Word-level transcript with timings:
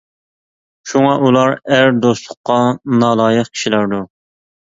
شۇڭا 0.91 1.11
ئۇلار 1.25 1.53
ئەر 1.75 1.91
دوستلۇققا 2.05 2.57
نالايىق 3.03 3.53
كىشىلەردۇر. 3.59 4.03